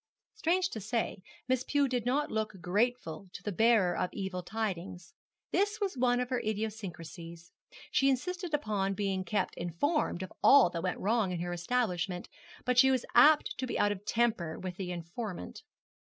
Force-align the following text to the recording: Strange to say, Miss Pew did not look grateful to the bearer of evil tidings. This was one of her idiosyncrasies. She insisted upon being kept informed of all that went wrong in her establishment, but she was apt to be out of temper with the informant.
Strange 0.33 0.67
to 0.69 0.79
say, 0.81 1.21
Miss 1.47 1.63
Pew 1.63 1.87
did 1.87 2.07
not 2.07 2.31
look 2.31 2.59
grateful 2.59 3.29
to 3.33 3.43
the 3.43 3.51
bearer 3.51 3.95
of 3.95 4.09
evil 4.11 4.41
tidings. 4.41 5.13
This 5.51 5.79
was 5.79 5.95
one 5.95 6.19
of 6.19 6.29
her 6.31 6.39
idiosyncrasies. 6.39 7.51
She 7.91 8.09
insisted 8.09 8.51
upon 8.51 8.95
being 8.95 9.23
kept 9.23 9.53
informed 9.53 10.23
of 10.23 10.33
all 10.41 10.71
that 10.71 10.81
went 10.81 10.97
wrong 10.97 11.31
in 11.31 11.39
her 11.41 11.53
establishment, 11.53 12.29
but 12.65 12.79
she 12.79 12.89
was 12.89 13.05
apt 13.13 13.55
to 13.59 13.67
be 13.67 13.77
out 13.77 13.91
of 13.91 14.03
temper 14.03 14.57
with 14.57 14.75
the 14.77 14.91
informant. 14.91 15.61